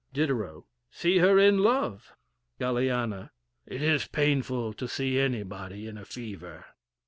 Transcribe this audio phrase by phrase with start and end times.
[0.13, 0.63] Diderot.
[0.89, 2.13] See her in love.
[2.59, 3.29] Galiana.
[3.67, 6.65] It is painful to see anybody in a fever.